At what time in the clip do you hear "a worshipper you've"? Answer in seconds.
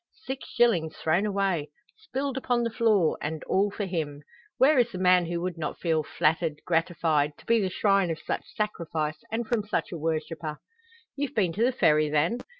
9.91-11.35